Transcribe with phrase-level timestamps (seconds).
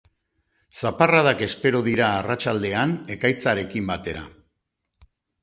[0.77, 4.27] Zaparradak espero dira arratsaldean, ekaitzarekin batera.